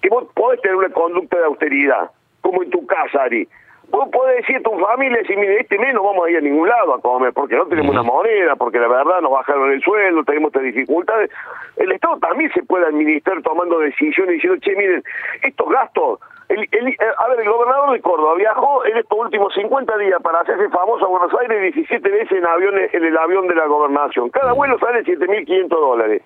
que 0.02 0.10
vos 0.10 0.28
podés 0.34 0.62
tener 0.62 0.76
una 0.76 0.90
conducta 0.90 1.38
de 1.38 1.46
austeridad, 1.46 2.12
como 2.42 2.64
en 2.64 2.70
tu 2.70 2.86
casa, 2.86 3.24
Ari. 3.24 3.48
vos 3.90 4.10
podés 4.10 4.38
decir 4.38 4.58
a 4.58 4.62
tu 4.62 4.78
familia, 4.80 5.20
si 5.28 5.36
mire, 5.36 5.60
este 5.60 5.78
mes 5.78 5.94
no 5.94 6.04
vamos 6.04 6.26
a 6.26 6.30
ir 6.30 6.38
a 6.38 6.42
ningún 6.42 6.68
lado 6.68 6.94
a 6.94 7.02
comer, 7.02 7.32
porque 7.34 7.56
no 7.56 7.66
tenemos 7.68 7.92
una 7.92 8.04
moneda, 8.04 8.56
porque 8.56 8.80
la 8.80 8.88
verdad 8.88 9.22
nos 9.22 9.32
bajaron 9.32 9.72
el 9.72 9.82
sueldo, 9.82 10.24
tenemos 10.24 10.50
estas 10.50 10.64
dificultades. 10.64 11.30
El 11.78 11.92
Estado 11.92 12.18
también 12.20 12.52
se 12.54 12.64
puede 12.64 12.86
administrar 12.86 13.42
tomando 13.42 13.80
decisiones 13.80 14.36
diciendo, 14.36 14.60
che, 14.62 14.76
miren, 14.76 15.04
estos 15.42 15.70
gastos 15.70 16.20
el, 16.50 16.68
el, 16.72 16.98
a 17.18 17.28
ver, 17.30 17.40
el 17.40 17.50
gobernador 17.50 17.94
de 17.94 18.02
Córdoba 18.02 18.36
viajó 18.36 18.86
en 18.86 18.98
estos 18.98 19.18
últimos 19.18 19.54
50 19.54 19.98
días 19.98 20.22
para 20.22 20.42
hacerse 20.42 20.70
famoso 20.70 21.06
a 21.06 21.10
Buenos 21.10 21.32
Aires 21.40 21.74
17 21.74 22.10
veces 22.10 22.32
en 22.32 22.46
aviones 22.46 22.94
en 22.94 23.04
el 23.04 23.18
avión 23.18 23.48
de 23.48 23.56
la 23.56 23.66
gobernación. 23.66 24.30
Cada 24.30 24.54
vuelo 24.54 24.78
sale 24.80 25.04
7.500 25.04 25.68
dólares. 25.70 26.22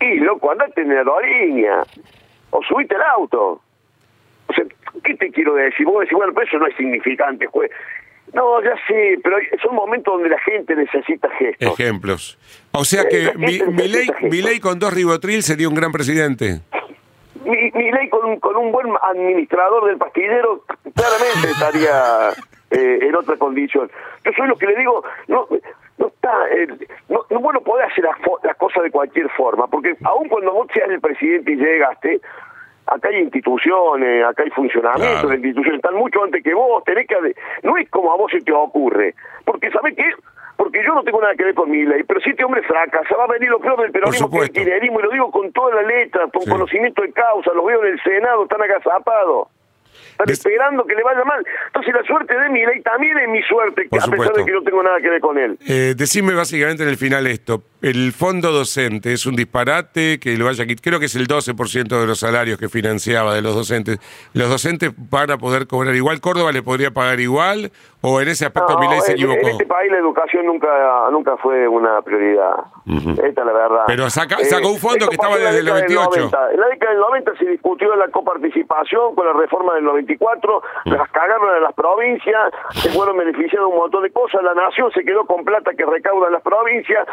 Y, 0.00 0.16
loco, 0.16 0.50
andate 0.50 0.82
en 0.82 0.88
la 0.88 1.00
aerolínea 1.00 1.82
o 2.50 2.62
subiste 2.62 2.94
el 2.94 3.02
auto. 3.02 3.60
O 4.48 4.52
sea, 4.52 4.64
¿qué 5.04 5.14
te 5.14 5.30
quiero 5.30 5.54
decir? 5.54 5.86
Vos 5.86 6.00
decís, 6.00 6.16
bueno, 6.16 6.32
pero 6.34 6.46
eso 6.46 6.58
no 6.58 6.66
es 6.66 6.76
significante, 6.76 7.46
juez. 7.46 7.70
No, 8.32 8.62
ya 8.62 8.74
sé, 8.86 9.18
pero 9.22 9.36
son 9.62 9.74
momentos 9.74 10.14
donde 10.14 10.28
la 10.28 10.38
gente 10.40 10.74
necesita 10.76 11.28
gestos. 11.30 11.72
Ejemplos. 11.72 12.38
O 12.72 12.84
sea 12.84 13.04
que 13.08 13.32
mi, 13.36 13.58
ley, 13.88 14.08
mi 14.22 14.40
ley 14.40 14.60
con 14.60 14.78
dos 14.78 14.94
ribotril 14.94 15.42
sería 15.42 15.68
un 15.68 15.74
gran 15.74 15.90
presidente 15.90 16.60
mi, 17.44 17.70
mi 17.72 17.90
ley 17.90 18.08
con, 18.08 18.38
con 18.40 18.56
un 18.56 18.72
buen 18.72 18.88
administrador 19.02 19.86
del 19.86 19.98
pastillero 19.98 20.64
claramente 20.94 21.50
estaría 21.50 22.30
eh, 22.70 22.98
en 23.02 23.14
otra 23.14 23.36
condición. 23.36 23.90
Yo 24.24 24.32
soy 24.36 24.48
lo 24.48 24.56
que 24.56 24.66
le 24.66 24.76
digo, 24.76 25.02
no, 25.28 25.46
no 26.00 26.06
está, 26.08 26.32
eh, 26.50 26.66
no, 27.08 27.20
no 27.28 27.40
bueno 27.40 27.60
poder 27.60 27.84
hacer 27.84 28.04
las 28.04 28.16
la 28.42 28.54
cosas 28.54 28.82
de 28.82 28.90
cualquier 28.90 29.28
forma, 29.30 29.66
porque 29.66 29.94
aun 30.02 30.28
cuando 30.28 30.52
vos 30.52 30.66
seas 30.72 30.88
el 30.88 31.00
presidente 31.00 31.52
y 31.52 31.56
llegaste, 31.56 32.20
acá 32.86 33.10
hay 33.10 33.18
instituciones, 33.18 34.24
acá 34.24 34.42
hay 34.42 34.50
funcionamiento 34.50 35.28
de 35.28 35.34
instituciones, 35.36 35.76
están 35.76 35.94
mucho 35.94 36.24
antes 36.24 36.42
que 36.42 36.54
vos, 36.54 36.82
tenés 36.84 37.06
que... 37.06 37.16
No 37.62 37.76
es 37.76 37.88
como 37.90 38.12
a 38.12 38.16
vos 38.16 38.32
se 38.32 38.40
te 38.40 38.52
ocurre, 38.52 39.14
porque 39.44 39.70
¿sabés 39.70 39.94
qué? 39.94 40.10
porque 40.56 40.84
yo 40.84 40.94
no 40.94 41.02
tengo 41.02 41.22
nada 41.22 41.34
que 41.34 41.44
ver 41.44 41.54
con 41.54 41.70
mi 41.70 41.84
ley, 41.84 42.02
pero 42.02 42.20
si 42.20 42.30
este 42.30 42.44
hombre 42.44 42.62
fracasa, 42.62 43.16
va 43.16 43.24
a 43.24 43.28
venir 43.28 43.48
lo 43.48 43.60
peor 43.60 43.80
del 43.80 43.92
peronismo 43.92 44.30
que 44.30 44.38
el 44.40 44.50
kirchnerismo, 44.50 45.00
y 45.00 45.02
lo 45.04 45.10
digo 45.10 45.30
con 45.30 45.50
toda 45.52 45.76
la 45.76 45.82
letra, 45.82 46.28
con 46.30 46.44
conocimiento 46.44 47.00
de 47.00 47.12
causa, 47.12 47.52
los 47.54 47.64
veo 47.64 47.82
en 47.82 47.94
el 47.94 48.02
Senado, 48.02 48.42
están 48.42 48.60
agazapados. 48.60 49.48
Están 50.20 50.32
esperando 50.32 50.84
que 50.84 50.94
le 50.94 51.02
vaya 51.02 51.24
mal. 51.24 51.44
Entonces 51.66 51.94
la 51.94 52.02
suerte 52.04 52.38
de 52.38 52.48
mi 52.50 52.64
ley 52.64 52.82
también 52.82 53.18
es 53.18 53.28
mi 53.28 53.42
suerte, 53.42 53.88
a 53.90 54.10
pesar 54.10 54.32
de 54.34 54.44
que 54.44 54.52
no 54.52 54.62
tengo 54.62 54.82
nada 54.82 55.00
que 55.00 55.08
ver 55.08 55.20
con 55.20 55.38
él. 55.38 55.58
Eh, 55.66 55.94
decime 55.96 56.34
básicamente 56.34 56.82
en 56.82 56.88
el 56.88 56.96
final 56.96 57.26
esto 57.26 57.62
el 57.82 58.12
fondo 58.12 58.52
docente 58.52 59.12
es 59.12 59.26
un 59.26 59.36
disparate 59.36 60.18
que 60.20 60.36
lo 60.36 60.46
vaya 60.46 60.64
creo 60.82 61.00
que 61.00 61.06
es 61.06 61.16
el 61.16 61.26
12% 61.26 62.00
de 62.00 62.06
los 62.06 62.20
salarios 62.20 62.58
que 62.58 62.68
financiaba 62.68 63.34
de 63.34 63.42
los 63.42 63.54
docentes. 63.54 63.98
¿Los 64.34 64.48
docentes 64.48 64.92
van 65.10 65.30
a 65.30 65.38
poder 65.38 65.66
cobrar 65.66 65.94
igual? 65.94 66.20
¿Córdoba 66.20 66.52
le 66.52 66.62
podría 66.62 66.90
pagar 66.90 67.20
igual? 67.20 67.72
¿O 68.02 68.20
en 68.20 68.28
ese 68.28 68.46
aspecto 68.46 68.78
mi 68.78 68.88
ley 68.88 69.00
se 69.00 69.12
equivocó? 69.12 69.40
En 69.40 69.48
este 69.48 69.66
país 69.66 69.90
la 69.90 69.98
educación 69.98 70.46
nunca 70.46 70.68
nunca 71.10 71.36
fue 71.36 71.68
una 71.68 72.00
prioridad. 72.02 72.54
Esta 72.86 73.40
es 73.40 73.46
la 73.46 73.52
verdad. 73.52 73.84
Pero 73.86 74.10
saca, 74.10 74.38
sacó 74.44 74.68
un 74.68 74.78
fondo 74.78 75.06
que 75.08 75.14
estaba 75.14 75.36
desde 75.36 75.58
el 75.58 75.66
98. 75.66 76.30
En 76.52 76.60
la 76.60 76.68
década 76.68 76.92
del 76.92 77.00
90 77.00 77.36
se 77.36 77.44
discutió 77.46 77.94
la 77.96 78.08
coparticipación 78.08 79.14
con 79.14 79.26
la 79.26 79.32
reforma 79.32 79.74
del 79.74 79.84
94, 79.84 80.62
las 80.84 81.10
cagaron 81.10 81.50
a 81.50 81.60
las 81.60 81.74
provincias, 81.74 82.52
se 82.72 82.88
fueron 82.90 83.16
beneficiando 83.16 83.68
un 83.68 83.76
montón 83.76 84.02
de 84.02 84.10
cosas, 84.10 84.42
la 84.42 84.54
nación 84.54 84.90
se 84.92 85.04
quedó 85.04 85.24
con 85.26 85.44
plata 85.44 85.72
que 85.76 85.84
recaudan 85.84 86.32
las 86.32 86.42
provincias, 86.42 87.06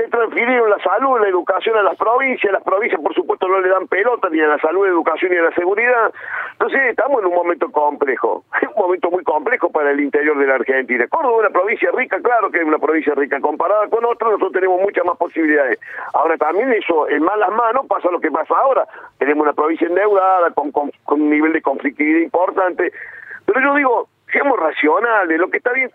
le 0.00 0.08
transfirieron 0.08 0.70
la 0.70 0.78
salud, 0.78 1.20
la 1.20 1.28
educación 1.28 1.76
a 1.76 1.82
las 1.82 1.96
provincias, 1.96 2.52
las 2.52 2.62
provincias 2.62 3.00
por 3.00 3.14
supuesto 3.14 3.46
no 3.48 3.60
le 3.60 3.68
dan 3.68 3.86
pelota 3.86 4.28
ni 4.30 4.40
a 4.40 4.46
la 4.46 4.58
salud, 4.58 4.84
la 4.84 4.92
educación 4.92 5.30
ni 5.30 5.36
a 5.36 5.42
la 5.42 5.52
seguridad. 5.52 6.12
Entonces 6.52 6.80
estamos 6.88 7.20
en 7.20 7.26
un 7.26 7.34
momento 7.34 7.70
complejo, 7.70 8.44
un 8.76 8.82
momento 8.82 9.10
muy 9.10 9.22
complejo 9.24 9.70
para 9.70 9.90
el 9.90 10.00
interior 10.00 10.38
de 10.38 10.46
la 10.46 10.54
Argentina. 10.54 11.06
Córdoba 11.08 11.34
es 11.34 11.40
una 11.40 11.50
provincia 11.50 11.90
rica, 11.94 12.18
claro 12.22 12.50
que 12.50 12.58
es 12.58 12.64
una 12.64 12.78
provincia 12.78 13.14
rica, 13.14 13.40
comparada 13.40 13.88
con 13.88 14.04
otras 14.04 14.30
nosotros 14.32 14.52
tenemos 14.52 14.80
muchas 14.80 15.04
más 15.04 15.18
posibilidades. 15.18 15.78
Ahora 16.14 16.36
también 16.38 16.72
eso, 16.72 17.08
en 17.08 17.22
malas 17.22 17.50
manos 17.50 17.86
pasa 17.86 18.10
lo 18.10 18.20
que 18.20 18.30
pasa 18.30 18.54
ahora, 18.56 18.86
tenemos 19.18 19.42
una 19.42 19.52
provincia 19.52 19.86
endeudada, 19.86 20.50
con, 20.52 20.72
un 21.08 21.30
nivel 21.30 21.52
de 21.52 21.60
conflictividad 21.60 22.20
importante, 22.20 22.92
pero 23.44 23.60
yo 23.60 23.74
digo, 23.74 24.08
seamos 24.32 24.58
racionales, 24.58 25.38
lo 25.38 25.50
que 25.50 25.58
está 25.58 25.72
bien, 25.72 25.90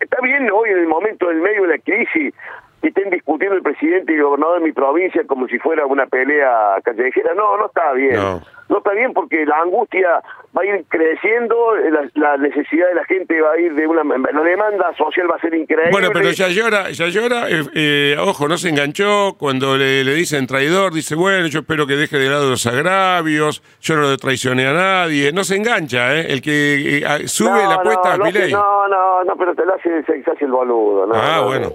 está 0.00 0.20
bien 0.20 0.50
hoy 0.52 0.70
en 0.70 0.78
el 0.78 0.88
momento 0.88 1.28
del 1.28 1.40
medio 1.40 1.62
de 1.62 1.68
la 1.68 1.78
crisis, 1.78 2.34
que 2.80 2.88
estén 2.88 3.10
discutiendo 3.36 3.56
el 3.56 3.62
presidente 3.62 4.12
y 4.12 4.16
el 4.16 4.22
gobernador 4.22 4.60
de 4.60 4.66
mi 4.66 4.72
provincia 4.72 5.22
como 5.26 5.46
si 5.48 5.58
fuera 5.58 5.86
una 5.86 6.06
pelea 6.06 6.76
callejera. 6.82 7.34
No, 7.34 7.56
no 7.56 7.66
está 7.66 7.92
bien. 7.92 8.16
No. 8.16 8.78
está 8.78 8.92
bien 8.92 9.12
porque 9.12 9.44
la 9.44 9.60
angustia 9.60 10.22
va 10.56 10.62
a 10.62 10.64
ir 10.64 10.84
creciendo, 10.88 11.74
la, 12.14 12.36
necesidad 12.38 12.88
de 12.88 12.94
la 12.94 13.04
gente 13.04 13.40
va 13.40 13.52
a 13.52 13.60
ir 13.60 13.74
de 13.74 13.86
una... 13.86 14.02
La 14.04 14.42
demanda 14.42 14.92
social 14.96 15.30
va 15.30 15.36
a 15.36 15.40
ser 15.40 15.54
increíble. 15.54 15.90
Bueno, 15.90 16.08
pero 16.12 16.30
ya 16.30 16.48
llora, 16.48 16.90
ya 16.90 17.06
llora, 17.06 17.48
eh, 17.50 17.62
eh, 17.74 18.16
ojo, 18.18 18.48
no 18.48 18.56
se 18.56 18.70
enganchó 18.70 19.36
cuando 19.38 19.76
le, 19.76 20.02
le, 20.02 20.14
dicen 20.14 20.46
traidor, 20.46 20.92
dice, 20.94 21.14
bueno, 21.14 21.46
yo 21.46 21.60
espero 21.60 21.86
que 21.86 21.96
deje 21.96 22.18
de 22.18 22.30
lado 22.30 22.48
los 22.48 22.66
agravios, 22.66 23.62
yo 23.80 23.96
no 23.96 24.10
le 24.10 24.16
traicioné 24.16 24.66
a 24.66 24.72
nadie, 24.72 25.32
no 25.32 25.44
se 25.44 25.56
engancha, 25.56 26.16
¿eh? 26.16 26.26
El 26.30 26.40
que 26.40 26.98
eh, 26.98 27.28
sube 27.28 27.62
la 27.64 27.74
apuesta 27.74 28.14
a 28.14 28.18
Milei. 28.18 28.52
No, 28.52 28.88
no, 28.88 29.24
no, 29.24 29.36
pero 29.36 29.54
te 29.54 29.64
lo 29.66 29.74
hace, 29.74 30.02
se, 30.04 30.30
hace 30.30 30.44
el 30.44 30.50
boludo. 30.50 31.06
ah, 31.14 31.42
bueno, 31.44 31.72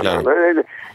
claro. 0.00 0.22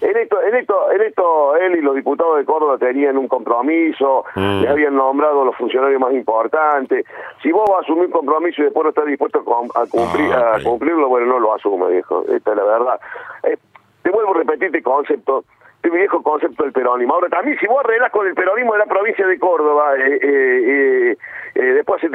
En 0.02 0.18
esto, 0.18 0.42
en 0.42 0.56
esto, 0.56 0.92
en 0.92 1.02
esto, 1.02 1.56
él 1.56 1.78
y 1.78 1.82
los 1.82 1.96
diputados 1.96 2.38
de 2.38 2.46
Córdoba 2.46 2.78
tenían 2.78 3.18
un 3.18 3.28
compromiso, 3.28 4.26
mm. 4.36 4.62
le 4.62 4.68
habían 4.68 4.96
nombrado 4.96 5.46
los 5.46 5.56
funcionarios 5.56 6.00
más 6.00 6.14
importantes. 6.14 7.06
Si 7.42 7.52
vos 7.52 7.70
vas 7.70 7.80
a 7.80 7.82
asumir 7.84 8.06
un 8.08 8.12
compromiso 8.12 8.62
y 8.62 8.66
después 8.66 8.84
no 8.84 8.90
estás 8.90 9.06
dispuesto 9.06 9.40
a, 9.40 9.86
cumplir, 9.88 10.34
ah, 10.34 10.58
a 10.58 10.64
cumplirlo, 10.64 11.08
bueno, 11.08 11.28
no 11.28 11.40
lo 11.40 11.54
asume, 11.54 11.90
viejo. 11.90 12.26
Esta 12.28 12.52
es 12.52 12.58
la 12.58 12.64
verdad. 12.64 13.00
Eh, 13.44 13.58
te 14.02 14.10
vuelvo 14.10 14.36
a 14.36 14.40
repetir 14.40 14.66
este 14.66 14.84
concepto 14.84 15.46
este 15.84 15.98
viejo 15.98 16.24
concepto 16.24 16.64
del 16.64 16.72
peronismo. 16.72 17.14
Ahora, 17.14 17.28
también 17.28 17.60
si 17.60 17.68
vos 17.68 17.84
arreglas 17.84 18.10
con 18.12 18.26
el 18.26 18.34
peronismo 18.34 18.72
de 18.72 18.80
la 18.80 18.86
provincia 18.86 19.28
de 19.28 19.38
Córdoba, 19.38 19.96
eh, 19.98 20.20
eh, 20.22 20.43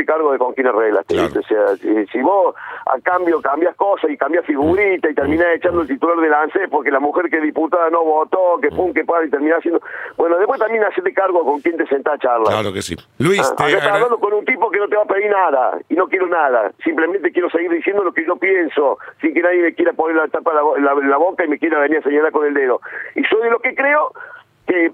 cargo 0.09 0.33
de 0.33 0.38
con 0.38 0.55
quién 0.55 0.67
arreglas. 0.67 1.05
O 1.11 1.43
sea, 1.43 1.77
si, 1.77 2.23
vos 2.23 2.55
a 2.87 2.99
cambio 3.00 3.43
cambias 3.43 3.77
cosas 3.77 4.11
y 4.11 4.17
cambias 4.17 4.47
figurita 4.47 5.11
y 5.11 5.15
terminás 5.15 5.49
echando 5.57 5.83
el 5.83 5.88
titular 5.88 6.17
del 6.17 6.33
ANSES 6.33 6.71
porque 6.71 6.91
la 6.91 6.99
mujer 6.99 7.29
que 7.29 7.37
es 7.37 7.43
diputada 7.43 7.91
no 7.91 8.03
votó, 8.05 8.59
que 8.62 8.71
pum, 8.71 8.95
que 8.95 9.05
para 9.05 9.27
y 9.27 9.31
terminás 9.31 9.59
haciendo... 9.59 9.83
Bueno, 10.17 10.38
después 10.38 10.59
también 10.59 10.83
hacerte 10.83 11.12
cargo 11.12 11.45
con 11.45 11.61
quién 11.61 11.77
te 11.77 11.87
sentás 11.87 12.15
a 12.15 12.19
charlar. 12.19 12.55
Claro 12.55 12.73
que 12.73 12.81
sí. 12.81 12.97
Luis, 13.19 13.41
ah, 13.41 13.67
te... 13.67 13.73
estás 13.73 13.93
hablando 13.93 14.19
con 14.19 14.33
un 14.33 14.45
tipo 14.47 14.71
que 14.71 14.79
no 14.79 14.88
te 14.88 14.97
va 14.97 15.03
a 15.03 15.07
pedir 15.07 15.31
nada 15.31 15.79
y 15.91 15.95
no 15.95 16.09
quiero 16.09 16.27
nada. 16.27 16.73
Simplemente 16.83 17.31
quiero 17.31 17.50
seguir 17.50 17.71
diciendo 17.71 18.03
lo 18.03 18.12
que 18.12 18.25
yo 18.25 18.37
pienso 18.37 18.99
sin 19.21 19.35
que 19.35 19.43
nadie 19.43 19.62
me 19.62 19.75
quiera 19.75 19.93
poner 19.93 20.17
la 20.17 20.29
tapa 20.29 20.53
en 20.77 20.85
la, 20.85 20.95
la, 20.95 21.17
boca 21.19 21.45
y 21.45 21.49
me 21.49 21.59
quiera 21.59 21.79
venir 21.81 21.99
a 21.99 22.03
señalar 22.03 22.33
con 22.33 22.47
el 22.47 22.55
dedo. 22.55 22.81
Y 23.15 23.23
soy 23.25 23.43
de 23.43 23.50
que 23.62 23.75
creo 23.75 24.12
que, 24.67 24.93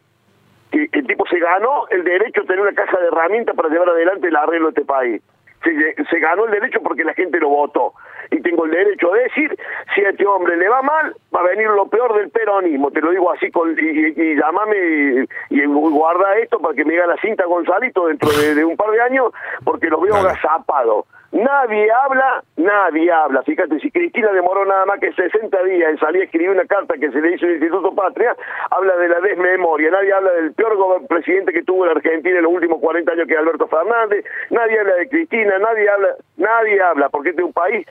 ganó 1.44 1.86
el 1.90 2.02
derecho 2.04 2.42
a 2.42 2.44
tener 2.44 2.60
una 2.60 2.72
caja 2.72 2.98
de 2.98 3.06
herramientas 3.06 3.54
para 3.54 3.68
llevar 3.68 3.90
adelante 3.90 4.28
el 4.28 4.36
arreglo 4.36 4.66
de 4.66 4.70
este 4.70 4.84
país. 4.84 5.22
Se, 5.62 6.18
ganó 6.20 6.44
el 6.44 6.50
derecho 6.50 6.80
porque 6.82 7.04
la 7.04 7.14
gente 7.14 7.38
lo 7.38 7.48
votó. 7.48 7.94
Y 8.30 8.40
tengo 8.40 8.64
el 8.64 8.70
derecho 8.70 9.12
a 9.12 9.18
decir, 9.18 9.56
si 9.94 10.04
a 10.04 10.10
este 10.10 10.26
hombre 10.26 10.56
le 10.56 10.68
va 10.68 10.82
mal, 10.82 11.14
va 11.34 11.40
a 11.40 11.44
venir 11.44 11.68
lo 11.68 11.86
peor 11.86 12.14
del 12.16 12.30
peronismo. 12.30 12.90
Te 12.90 13.00
lo 13.00 13.10
digo 13.10 13.32
así, 13.32 13.50
con, 13.50 13.74
y, 13.78 14.36
llámame 14.36 15.26
y, 15.50 15.64
guarda 15.64 16.36
esto 16.38 16.58
para 16.58 16.74
que 16.74 16.84
me 16.84 16.92
diga 16.92 17.06
la 17.06 17.16
cinta 17.16 17.46
Gonzalito 17.46 18.06
dentro 18.08 18.30
de, 18.30 18.64
un 18.64 18.76
par 18.76 18.90
de 18.90 19.00
años, 19.00 19.32
porque 19.64 19.88
lo 19.88 20.00
veo 20.00 20.14
agazapado. 20.16 21.06
Nadie 21.34 21.90
habla, 21.90 22.44
nadie 22.56 23.10
habla. 23.10 23.42
Fíjate, 23.42 23.80
si 23.80 23.90
Cristina 23.90 24.30
demoró 24.30 24.64
nada 24.64 24.86
más 24.86 25.00
que 25.00 25.12
60 25.12 25.64
días 25.64 25.90
en 25.90 25.98
salir 25.98 26.22
a 26.22 26.24
escribir 26.26 26.50
una 26.50 26.64
carta 26.64 26.94
que 26.94 27.10
se 27.10 27.20
le 27.20 27.34
hizo 27.34 27.46
el 27.46 27.54
Instituto 27.54 27.92
Patria, 27.92 28.36
habla 28.70 28.96
de 28.96 29.08
la 29.08 29.18
desmemoria. 29.18 29.90
Nadie 29.90 30.12
habla 30.12 30.30
del 30.30 30.52
peor 30.52 30.78
presidente 31.08 31.52
que 31.52 31.64
tuvo 31.64 31.86
la 31.86 31.92
Argentina 31.92 32.36
en 32.36 32.44
los 32.44 32.52
últimos 32.52 32.78
40 32.80 33.10
años, 33.10 33.26
que 33.26 33.34
es 33.34 33.40
Alberto 33.40 33.66
Fernández. 33.66 34.24
Nadie 34.50 34.78
habla 34.78 34.94
de 34.94 35.08
Cristina, 35.08 35.58
nadie 35.58 35.90
habla, 35.90 36.08
nadie 36.36 36.80
habla, 36.80 37.08
porque 37.08 37.30
este 37.30 37.42
es 37.42 37.46
un 37.46 37.52
país 37.52 37.84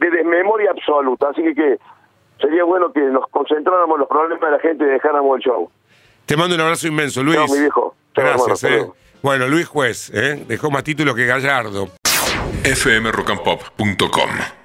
de 0.00 0.10
desmemoria 0.10 0.72
absoluta. 0.72 1.28
Así 1.28 1.54
que, 1.54 1.78
sería 2.40 2.64
bueno 2.64 2.92
que 2.92 3.00
nos 3.00 3.28
concentráramos 3.28 3.94
en 3.94 4.00
los 4.00 4.08
problemas 4.08 4.40
de 4.40 4.50
la 4.50 4.58
gente 4.58 4.84
y 4.84 4.88
dejáramos 4.88 5.36
el 5.36 5.42
show. 5.44 5.70
Te 6.26 6.36
mando 6.36 6.56
un 6.56 6.62
abrazo 6.62 6.88
inmenso, 6.88 7.22
Luis. 7.22 7.38
No, 7.38 7.46
mi 7.46 7.60
viejo. 7.60 7.94
Gracias, 8.12 8.64
eh. 8.64 8.84
Bueno, 9.22 9.46
Luis 9.46 9.68
Juez, 9.68 10.10
¿eh? 10.12 10.44
dejó 10.48 10.68
más 10.70 10.82
títulos 10.82 11.14
que 11.14 11.26
Gallardo 11.26 11.88
fmrockandpop.com 12.62 14.57